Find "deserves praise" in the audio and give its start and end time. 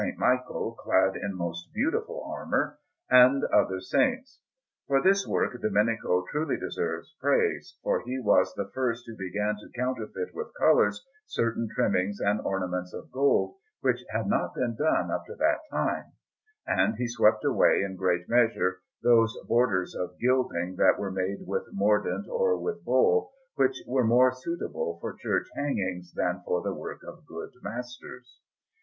6.57-7.77